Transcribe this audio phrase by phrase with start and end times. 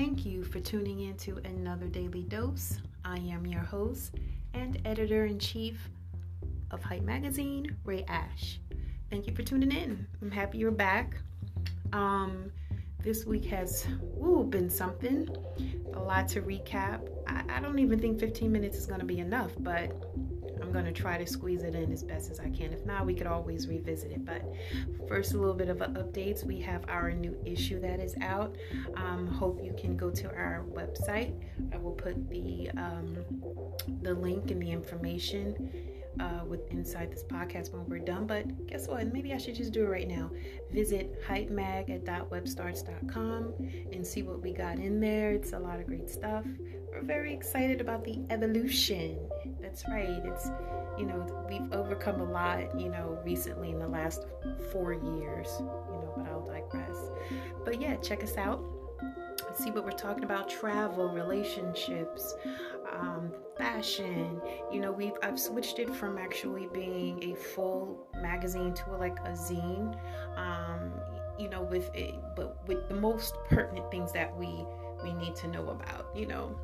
[0.00, 2.78] Thank you for tuning in to another daily dose.
[3.04, 4.14] I am your host
[4.54, 5.90] and editor in chief
[6.70, 8.58] of Hype Magazine, Ray Ash.
[9.10, 10.06] Thank you for tuning in.
[10.22, 11.18] I'm happy you're back.
[11.92, 12.50] Um,
[13.02, 13.86] this week has
[14.24, 15.28] ooh, been something.
[15.92, 17.06] A lot to recap.
[17.26, 19.92] I, I don't even think 15 minutes is going to be enough, but
[20.70, 22.72] I'm going to try to squeeze it in as best as I can.
[22.72, 24.24] If not, we could always revisit it.
[24.24, 24.44] But
[25.08, 26.44] first, a little bit of updates.
[26.44, 28.54] We have our new issue that is out.
[28.94, 31.34] Um, hope you can go to our website.
[31.74, 33.16] I will put the um,
[34.02, 35.72] the link and the information
[36.20, 38.28] uh, with inside this podcast when we're done.
[38.28, 39.12] But guess what?
[39.12, 40.30] Maybe I should just do it right now.
[40.70, 43.54] Visit hypemag at webstarts.com
[43.92, 45.32] and see what we got in there.
[45.32, 46.44] It's a lot of great stuff.
[46.92, 49.18] We're very excited about the evolution.
[49.60, 50.20] That's right.
[50.24, 50.50] It's
[50.98, 54.26] you know we've overcome a lot you know recently in the last
[54.72, 55.48] four years.
[55.58, 56.96] You know, but I'll digress.
[57.64, 58.62] But yeah, check us out
[59.54, 62.34] see what we're talking about travel relationships
[62.92, 64.40] um, fashion.
[64.72, 69.30] You know, we've I've switched it from actually being a full magazine to like a
[69.30, 69.96] zine.
[70.36, 70.92] Um,
[71.38, 74.64] you know, with it, but with the most pertinent things that we
[75.02, 76.14] we need to know about.
[76.14, 76.56] You know.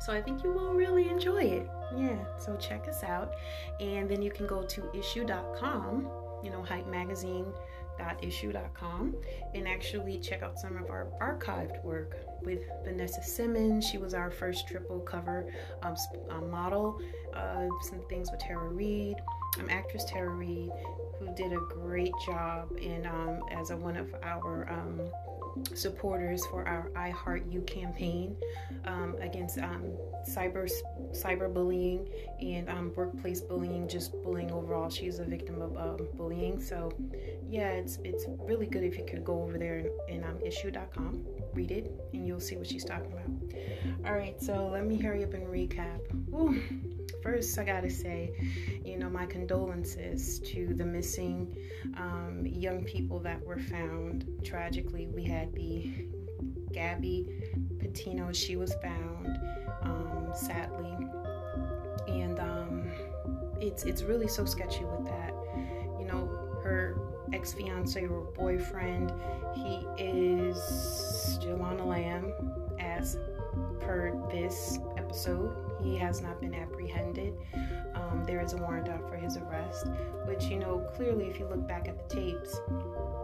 [0.00, 1.68] So I think you will really enjoy it.
[1.96, 2.16] Yeah.
[2.38, 3.32] So check us out,
[3.80, 6.08] and then you can go to issuu.com,
[6.42, 7.46] You know, Hype Magazine
[7.98, 9.14] dot issuu.com,
[9.54, 13.86] and actually check out some of our archived work with Vanessa Simmons.
[13.86, 15.94] She was our first triple cover um,
[16.30, 17.00] um, model.
[17.32, 19.16] Uh, some things with Tara Reid,
[19.58, 20.70] um, actress Tara Reid,
[21.18, 25.00] who did a great job in um, as a, one of our um,
[25.74, 28.36] supporters for our I Heart You campaign
[28.84, 29.92] um, against um,
[30.28, 30.70] cyber
[31.12, 32.08] cyberbullying
[32.40, 34.90] and um, workplace bullying, just bullying overall.
[34.90, 36.92] She's a victim of um, bullying, so
[37.48, 41.70] yeah, it's it's really good if you could go over there and, um, issuu.com, read
[41.70, 44.06] it, and you'll see what she's talking about.
[44.06, 46.90] All right, so let me hurry up and recap.
[47.24, 48.34] First, I gotta say,
[48.84, 51.56] you know, my condolences to the missing
[51.96, 54.26] um, young people that were found.
[54.44, 55.90] Tragically, we had the
[56.70, 57.26] Gabby
[57.78, 59.38] Petito, she was found,
[59.80, 60.94] um, sadly.
[62.08, 62.90] And um,
[63.58, 65.32] it's, it's really so sketchy with that.
[65.98, 66.26] You know,
[66.62, 66.94] her
[67.32, 69.14] ex fiance or boyfriend,
[69.54, 70.58] he is
[71.42, 72.34] Jelana Lamb,
[72.78, 73.16] as
[73.80, 77.34] per this episode he has not been apprehended.
[77.94, 79.86] Um, there is a warrant out for his arrest,
[80.26, 82.60] which, you know, clearly, if you look back at the tapes,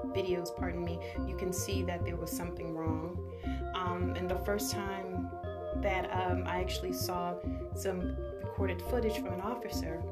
[0.06, 3.18] videos, pardon me, you can see that there was something wrong.
[3.74, 5.28] Um, and the first time
[5.76, 7.34] that um, I actually saw
[7.74, 10.02] some recorded footage from an officer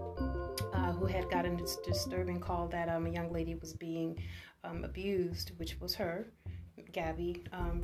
[0.72, 4.18] uh, who had gotten a disturbing call that um, a young lady was being
[4.64, 6.32] um, abused, which was her,
[6.92, 7.82] Gabby, um,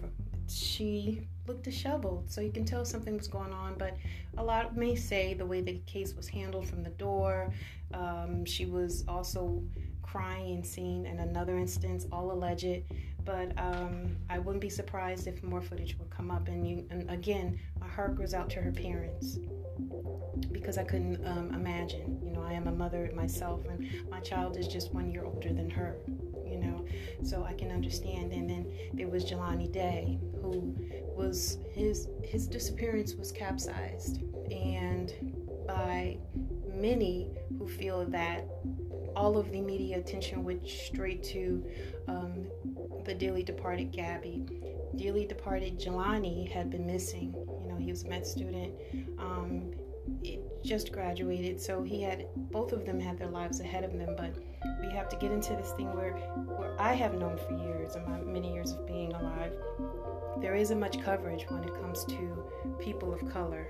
[0.49, 3.75] she looked disheveled, so you can tell something was going on.
[3.78, 3.97] But
[4.37, 7.53] a lot may say the way the case was handled from the door.
[7.93, 9.62] Um, she was also
[10.03, 12.83] crying and seen in another instance, all alleged.
[13.25, 16.49] But um, I wouldn't be surprised if more footage would come up.
[16.49, 19.38] And, you, and again, my heart goes out to her parents
[20.53, 22.21] because I couldn't um, imagine.
[22.22, 25.53] You know, I am a mother myself, and my child is just one year older
[25.53, 25.97] than her
[27.22, 28.33] so I can understand.
[28.33, 30.75] And then there was Jelani Day, who
[31.17, 35.12] was his his disappearance was capsized, and
[35.67, 36.19] by
[36.75, 38.45] many who feel that
[39.17, 41.65] all of the media attention went straight to
[42.09, 42.47] um,
[43.05, 44.45] the dearly departed Gabby.
[44.97, 47.34] Dearly departed Jelani had been missing.
[47.62, 48.75] You know, he was a med student.
[49.19, 49.72] Um,
[50.65, 54.15] just graduated, so he had both of them had their lives ahead of them.
[54.16, 54.34] But
[54.81, 58.05] we have to get into this thing where, where I have known for years, in
[58.05, 59.53] my many years of being alive,
[60.41, 62.45] there isn't much coverage when it comes to
[62.79, 63.69] people of color,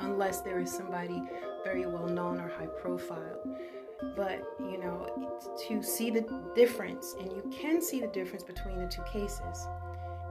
[0.00, 1.22] unless there is somebody
[1.64, 3.38] very well known or high profile.
[4.16, 6.24] But you know, to see the
[6.54, 9.68] difference, and you can see the difference between the two cases.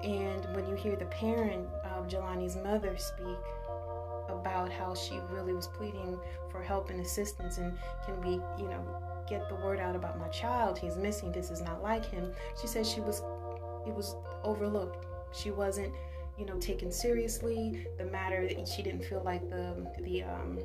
[0.04, 3.38] And when you hear the parent of Jelani's mother speak,
[4.40, 6.18] about how she really was pleading
[6.52, 8.84] for help and assistance and can we, you know,
[9.28, 10.78] get the word out about my child.
[10.78, 11.32] He's missing.
[11.32, 12.32] This is not like him.
[12.60, 13.22] She said she was
[13.86, 15.06] it was overlooked.
[15.32, 15.94] She wasn't,
[16.38, 17.88] you know, taken seriously.
[17.98, 20.60] The matter she didn't feel like the the um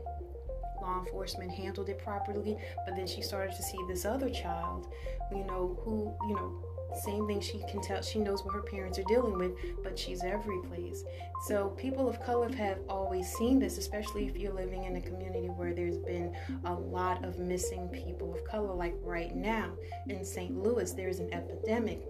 [0.81, 2.57] law enforcement handled it properly,
[2.87, 4.89] but then she started to see this other child,
[5.31, 8.99] you know, who, you know, same thing she can tell she knows what her parents
[8.99, 9.53] are dealing with
[9.83, 11.05] but she's every place
[11.47, 15.49] so people of color have always seen this especially if you're living in a community
[15.49, 19.71] where there's been a lot of missing people of color like right now
[20.09, 22.03] in st louis there's an epidemic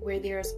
[0.00, 0.54] where there's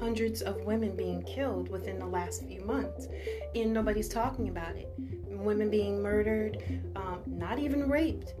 [0.00, 3.08] hundreds of women being killed within the last few months,
[3.54, 4.92] and nobody's talking about it.
[5.28, 6.62] Women being murdered,
[6.96, 8.34] um, not even raped,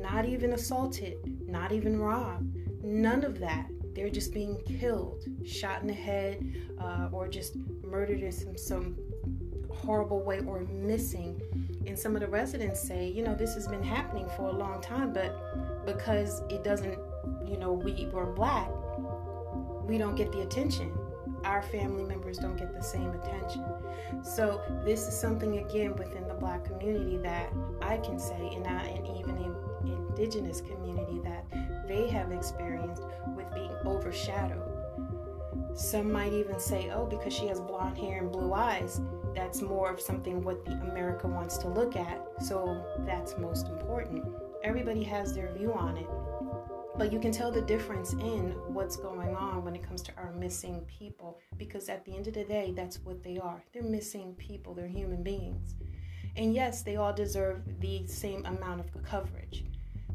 [0.00, 1.16] not even assaulted,
[1.48, 2.54] not even robbed.
[2.82, 3.68] None of that.
[3.94, 6.44] They're just being killed, shot in the head,
[6.80, 8.96] uh, or just murdered in some, some
[9.72, 11.40] horrible way or missing.
[11.86, 14.80] And some of the residents say, you know, this has been happening for a long
[14.80, 16.98] time, but because it doesn't,
[17.46, 18.70] you know, we were black,
[19.84, 20.92] we don't get the attention.
[21.44, 23.64] Our family members don't get the same attention.
[24.22, 28.84] So this is something again within the black community that I can say, and, I,
[28.84, 29.54] and even in
[30.20, 31.44] indigenous community that
[31.88, 33.02] they have experienced
[33.34, 34.62] with being overshadowed.
[35.74, 39.00] Some might even say, oh, because she has blonde hair and blue eyes,
[39.34, 42.20] that's more of something what the America wants to look at.
[42.42, 44.24] So that's most important.
[44.62, 46.08] Everybody has their view on it.
[47.00, 50.32] But you can tell the difference in what's going on when it comes to our
[50.32, 53.64] missing people because at the end of the day, that's what they are.
[53.72, 55.76] They're missing people, they're human beings.
[56.36, 59.64] And yes, they all deserve the same amount of coverage.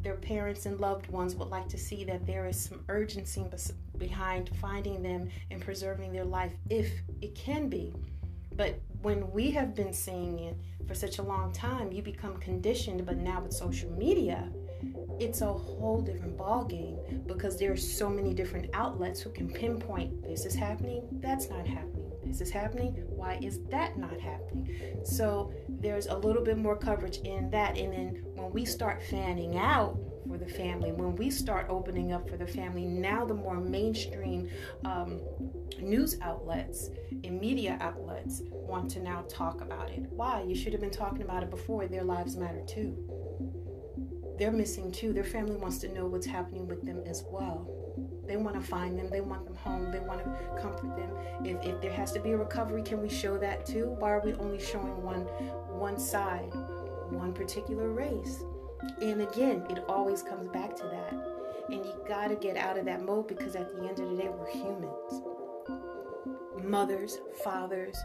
[0.04, 3.44] Their parents and loved ones would like to see that there is some urgency
[3.98, 7.96] behind finding them and preserving their life if it can be.
[8.56, 10.56] But when we have been seeing it
[10.88, 13.08] for such a long time, you become conditioned.
[13.08, 14.52] But now with social media,
[15.20, 19.50] it's a whole different ball game because there are so many different outlets who can
[19.50, 22.12] pinpoint this is happening, that's not happening.
[22.26, 25.00] This is happening, why is that not happening?
[25.04, 27.78] So there's a little bit more coverage in that.
[27.78, 29.98] And then when we start fanning out
[30.28, 34.50] for the family, when we start opening up for the family, now the more mainstream
[34.84, 35.22] um,
[35.80, 36.90] news outlets
[37.24, 40.04] and media outlets want to now talk about it.
[40.10, 40.42] Why?
[40.42, 41.88] You should have been talking about it before.
[41.88, 42.98] Their lives matter too.
[44.38, 45.14] They're missing too.
[45.14, 47.70] Their family wants to know what's happening with them as well.
[48.28, 49.10] They want to find them.
[49.10, 49.92] They want them home.
[49.92, 51.10] They want to comfort them.
[51.46, 53.96] If, if there has to be a recovery, can we show that too?
[54.00, 55.22] Why are we only showing one
[55.80, 56.52] one side,
[57.10, 58.44] one particular race?
[59.02, 61.14] And again, it always comes back to that.
[61.70, 64.18] And you got to get out of that mode because at the end of the
[64.18, 65.24] day, we're humans.
[66.64, 67.98] Mothers, fathers,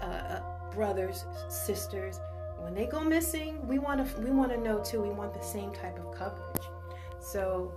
[0.00, 2.20] uh, uh brothers, sisters.
[2.66, 5.00] When they go missing, we want to we want to know too.
[5.00, 6.66] We want the same type of coverage.
[7.20, 7.72] So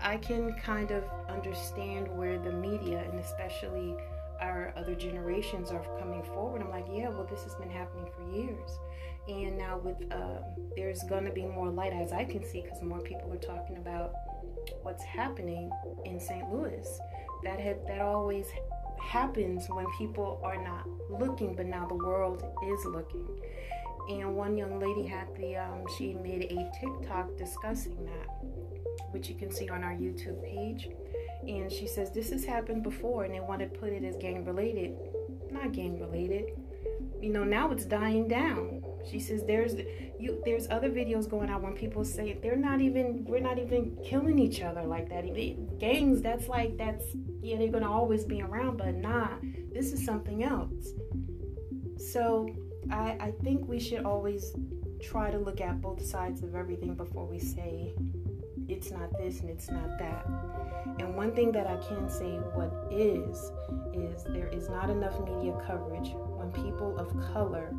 [0.00, 3.94] I can kind of understand where the media and especially
[4.40, 6.60] our other generations are coming forward.
[6.60, 8.70] I'm like, yeah, well, this has been happening for years.
[9.28, 10.42] And now with um,
[10.74, 13.76] there's going to be more light as I can see because more people are talking
[13.76, 14.12] about
[14.82, 15.70] what's happening
[16.04, 16.52] in St.
[16.52, 16.98] Louis.
[17.44, 18.46] That had that always
[19.00, 23.28] happens when people are not looking, but now the world is looking.
[24.08, 28.44] And one young lady had the um, she made a TikTok discussing that,
[29.12, 30.88] which you can see on our YouTube page.
[31.46, 34.44] And she says this has happened before, and they want to put it as gang
[34.44, 34.96] related.
[35.50, 36.50] Not gang related.
[37.20, 39.74] You know, now it's dying down she says there's
[40.18, 43.96] you there's other videos going out when people say they're not even we're not even
[44.04, 45.22] killing each other like that.
[45.78, 47.04] Gangs, that's like that's
[47.42, 49.28] yeah, they're gonna always be around, but nah,
[49.72, 50.88] this is something else.
[51.98, 52.48] So
[52.90, 54.54] I I think we should always
[55.00, 57.94] try to look at both sides of everything before we say
[58.68, 60.26] it's not this and it's not that.
[60.98, 63.50] And one thing that I can say what is
[63.92, 67.74] is there is not enough media coverage when people of color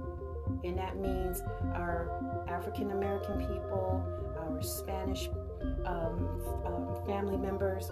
[0.64, 1.42] and that means
[1.74, 4.04] our African American people,
[4.40, 5.30] our Spanish
[5.86, 7.90] um, um, family members,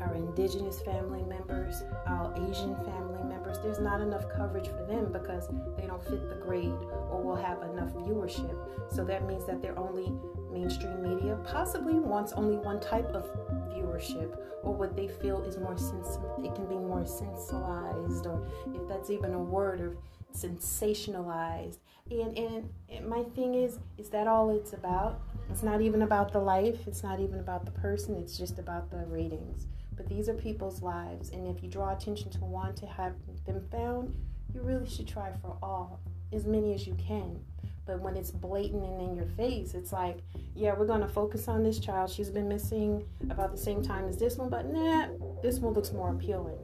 [0.00, 3.58] our indigenous family members, our Asian family members.
[3.62, 6.78] There's not enough coverage for them because they don't fit the grade
[7.10, 8.56] or will have enough viewership.
[8.90, 10.12] So that means that they're only
[10.52, 13.24] mainstream media possibly wants only one type of
[13.70, 18.86] viewership or what they feel is more sens- it can be more sensualized or if
[18.88, 19.96] that's even a word or
[20.32, 21.78] sensationalized.
[22.10, 25.20] And, and, and my thing is, is that all it's about?
[25.50, 28.90] It's not even about the life, it's not even about the person, it's just about
[28.90, 29.66] the ratings.
[29.96, 33.14] But these are people's lives, and if you draw attention to one to have
[33.46, 34.14] them found,
[34.52, 36.00] you really should try for all,
[36.32, 37.38] as many as you can.
[37.86, 40.18] But when it's blatant and in your face, it's like,
[40.54, 42.10] yeah, we're gonna focus on this child.
[42.10, 45.08] She's been missing about the same time as this one, but nah,
[45.42, 46.56] this one looks more appealing.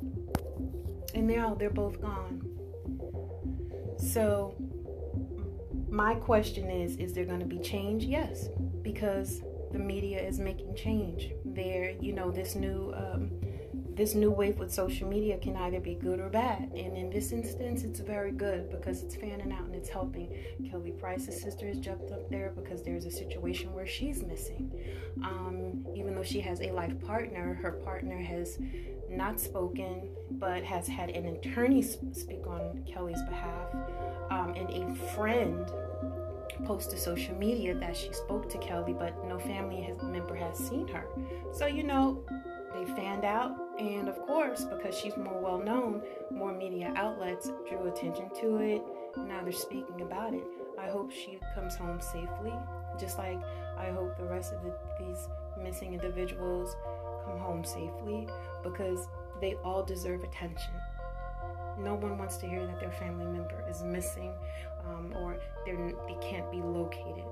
[1.14, 2.42] And now they're both gone.
[3.99, 4.54] So,
[5.90, 8.04] my question is is there going to be change?
[8.04, 8.49] Yes,
[8.82, 11.32] because the media is making change.
[11.61, 13.31] There, you know, this new um,
[13.95, 16.73] this new wave with social media can either be good or bad.
[16.75, 20.35] And in this instance, it's very good because it's fanning out and it's helping.
[20.71, 24.73] Kelly Price's sister has jumped up there because there's a situation where she's missing.
[25.23, 28.59] Um, even though she has a life partner, her partner has
[29.11, 33.75] not spoken but has had an attorney speak on Kelly's behalf
[34.31, 35.71] um, and a friend
[36.64, 40.57] post to social media that she spoke to Kelly, but no family has, member has
[40.57, 41.07] seen her.
[41.52, 42.25] So, you know,
[42.75, 47.88] they fanned out, and of course, because she's more well known, more media outlets drew
[47.88, 48.83] attention to it.
[49.16, 50.45] Now they're speaking about it.
[50.78, 52.52] I hope she comes home safely,
[52.99, 53.38] just like
[53.76, 55.28] I hope the rest of the, these
[55.62, 56.76] missing individuals
[57.25, 58.28] come home safely
[58.62, 59.09] because
[59.40, 60.73] they all deserve attention.
[61.78, 64.33] No one wants to hear that their family member is missing
[64.90, 67.25] um, or they can't be located.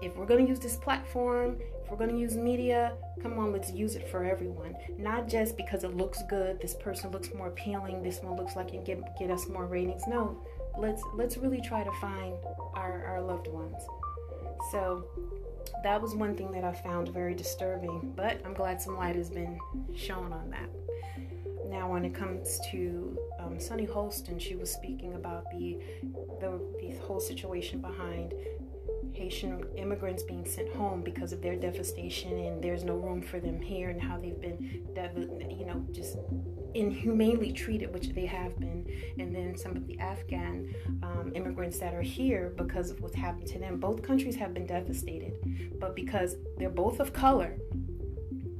[0.00, 3.52] If we're going to use this platform, if we're going to use media, come on,
[3.52, 4.74] let's use it for everyone.
[4.98, 8.74] Not just because it looks good, this person looks more appealing, this one looks like
[8.74, 10.02] it get, get us more ratings.
[10.08, 10.36] No,
[10.78, 12.34] let's let's really try to find
[12.74, 13.76] our, our loved ones.
[14.72, 15.04] So
[15.82, 19.30] that was one thing that I found very disturbing, but I'm glad some light has
[19.30, 19.58] been
[19.94, 20.68] shown on that.
[21.68, 25.78] Now, when it comes to um, Sunny Hostin, she was speaking about the,
[26.40, 28.32] the the whole situation behind
[29.12, 33.60] Haitian immigrants being sent home because of their devastation and there's no room for them
[33.60, 34.84] here and how they've been,
[35.58, 36.16] you know, just
[36.74, 38.86] inhumanely treated, which they have been.
[39.18, 43.46] And then some of the Afghan um, immigrants that are here because of what's happened
[43.48, 43.78] to them.
[43.78, 47.58] Both countries have been devastated, but because they're both of color,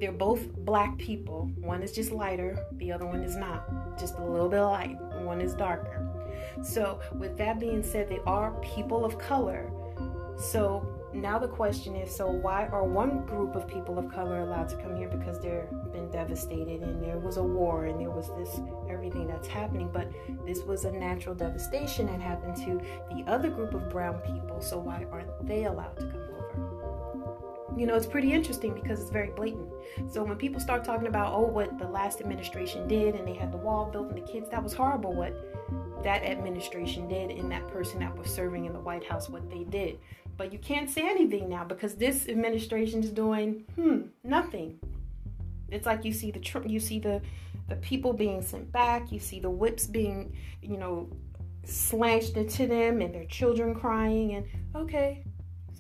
[0.03, 1.49] they're both black people.
[1.59, 3.97] One is just lighter, the other one is not.
[3.97, 6.09] Just a little bit light, one is darker.
[6.61, 9.71] So, with that being said, they are people of color
[10.37, 14.69] so now the question is so why are one group of people of color allowed
[14.69, 18.29] to come here because they've been devastated and there was a war and there was
[18.39, 20.11] this everything that's happening but
[20.47, 22.81] this was a natural devastation that happened to
[23.15, 26.22] the other group of brown people so why aren't they allowed to come
[27.77, 29.69] you know it's pretty interesting because it's very blatant
[30.11, 33.53] so when people start talking about oh what the last administration did and they had
[33.53, 35.35] the wall built and the kids that was horrible what
[36.03, 39.65] that administration did and that person that was serving in the White House what they
[39.65, 39.99] did.
[40.37, 44.79] But you can't say anything now because this administration is doing hmm nothing.
[45.71, 47.21] It's like you see the you see the
[47.69, 49.13] the people being sent back.
[49.13, 51.11] You see the whips being you know
[51.65, 55.25] slashed into them and their children crying and okay.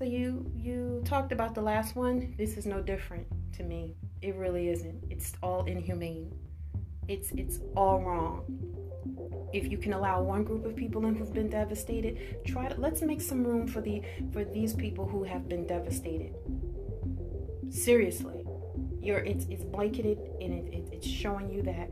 [0.02, 2.34] So you you talked about the last one.
[2.36, 3.94] This is no different to me.
[4.20, 5.04] It really isn't.
[5.08, 6.34] It's all inhumane.
[7.06, 8.42] It's it's all wrong
[9.52, 13.00] if you can allow one group of people in who've been devastated, try to let's
[13.02, 16.34] make some room for the for these people who have been devastated.
[17.70, 18.44] Seriously,
[19.00, 21.88] you're it's it's blanketed and it, it, it's showing you that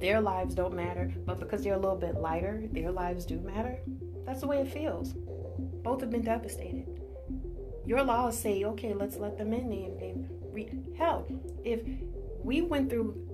[0.00, 3.80] their lives don't matter, but because they're a little bit lighter, their lives do matter.
[4.24, 5.12] That's the way it feels.
[5.12, 6.81] Both have been devastated.
[7.84, 9.72] Your laws say, okay, let's let them in.
[9.72, 10.14] And, they
[10.52, 10.70] re-
[11.64, 11.80] if
[12.42, 13.28] we went through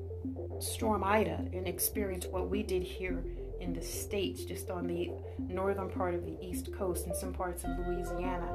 [0.60, 3.24] Storm Ida and experienced what we did here
[3.60, 7.64] in the States, just on the northern part of the East Coast and some parts
[7.64, 8.48] of Louisiana.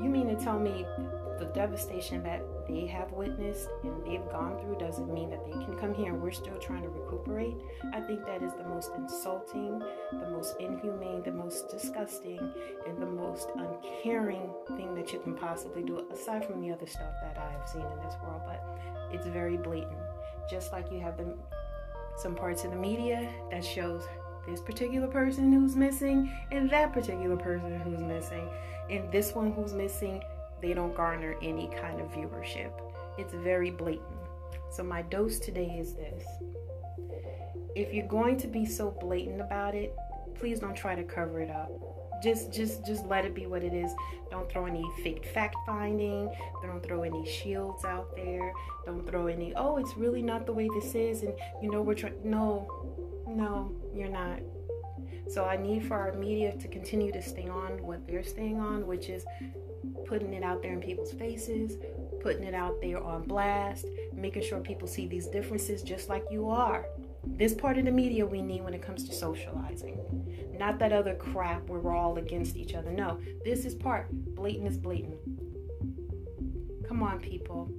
[0.00, 0.84] You mean to tell me
[1.40, 5.76] the devastation that they have witnessed and they've gone through doesn't mean that they can
[5.78, 7.56] come here and we're still trying to recuperate?
[7.92, 9.80] I think that is the most insulting,
[10.12, 12.38] the most inhumane, the most disgusting,
[12.86, 17.14] and the most uncaring thing that you can possibly do, aside from the other stuff
[17.22, 18.42] that I have seen in this world.
[18.46, 18.62] But
[19.12, 19.98] it's very blatant
[20.50, 21.32] just like you have the,
[22.16, 24.02] some parts of the media that shows
[24.46, 28.48] this particular person who's missing and that particular person who's missing.
[28.90, 30.22] And this one who's missing,
[30.60, 32.72] they don't garner any kind of viewership.
[33.18, 34.06] It's very blatant.
[34.70, 36.24] So, my dose today is this.
[37.74, 39.94] If you're going to be so blatant about it,
[40.34, 41.70] please don't try to cover it up.
[42.22, 43.92] Just just just let it be what it is.
[44.30, 46.30] Don't throw any fake fact finding.
[46.62, 48.52] Don't throw any shields out there.
[48.84, 51.94] Don't throw any oh it's really not the way this is and you know we're
[51.94, 52.68] trying no
[53.26, 54.40] no you're not.
[55.28, 58.86] So i need for our media to continue to stay on what they're staying on
[58.86, 59.24] which is
[60.06, 61.76] putting it out there in people's faces
[62.20, 66.48] putting it out there on blast making sure people see these differences just like you
[66.48, 66.86] are
[67.24, 69.98] this part of the media we need when it comes to socializing.
[70.58, 72.90] Not that other crap where we're all against each other.
[72.90, 74.10] No, this is part.
[74.10, 75.18] Blatant is blatant.
[76.86, 77.70] Come on, people.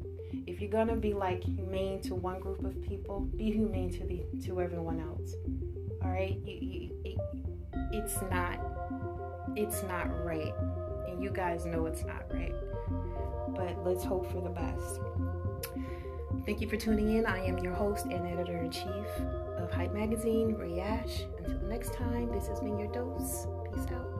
[0.47, 4.23] If you're gonna be like humane to one group of people, be humane to the
[4.45, 5.35] to everyone else.
[6.03, 7.17] All right, it,
[7.91, 8.59] it's not
[9.55, 10.53] it's not right,
[11.21, 12.55] you guys know it's not right.
[13.55, 14.99] But let's hope for the best.
[16.45, 17.25] Thank you for tuning in.
[17.25, 18.87] I am your host and editor in chief
[19.57, 21.25] of Hype Magazine, Ray Ash.
[21.37, 23.45] Until next time, this has been your dose.
[23.71, 24.10] Peace out.